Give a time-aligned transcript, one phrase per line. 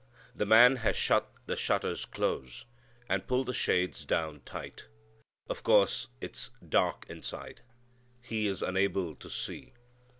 [0.33, 2.65] The man has shut the shutters close,
[3.07, 4.87] and pulled the shades down tight.
[5.47, 7.61] Of course it's dark inside.
[8.23, 9.73] He is unable to see.